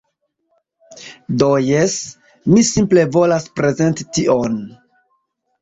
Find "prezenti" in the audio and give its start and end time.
3.61-4.09